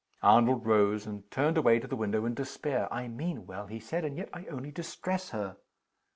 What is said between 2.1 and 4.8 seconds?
in despair. "I mean well," he said. "And yet I only